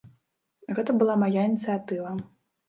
[0.79, 2.17] Гэта была мая ініцыятыва.